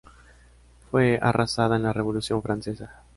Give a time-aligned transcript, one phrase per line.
[0.89, 3.03] Fue arrasada en la Revolución francesa.